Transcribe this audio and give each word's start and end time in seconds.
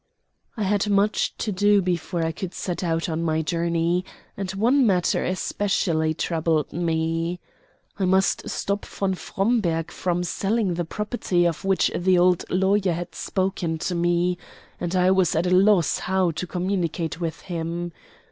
I 0.57 0.63
had 0.63 0.89
much 0.89 1.37
to 1.37 1.51
do 1.51 1.79
before 1.79 2.23
I 2.25 2.31
could 2.31 2.55
set 2.55 2.83
out 2.83 3.07
on 3.07 3.21
my 3.21 3.43
journey, 3.43 4.03
and 4.35 4.49
one 4.49 4.83
matter 4.87 5.23
especially 5.23 6.15
troubled 6.15 6.73
me. 6.73 7.39
I 7.99 8.05
must 8.05 8.49
stop 8.49 8.83
von 8.83 9.13
Fromberg 9.13 9.91
from 9.91 10.23
selling 10.23 10.73
the 10.73 10.85
property 10.85 11.45
of 11.45 11.63
which 11.63 11.91
the 11.95 12.17
old 12.17 12.45
lawyer 12.49 12.93
had 12.93 13.13
spoken 13.13 13.77
to 13.77 13.93
me, 13.93 14.39
and 14.79 14.95
I 14.95 15.11
was 15.11 15.35
at 15.35 15.45
a 15.45 15.51
loss 15.55 15.99
how 15.99 16.31
to 16.31 16.47
communicate 16.47 17.19
with 17.21 17.41
him. 17.41 17.91